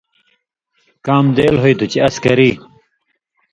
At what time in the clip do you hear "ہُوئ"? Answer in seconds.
1.61-1.73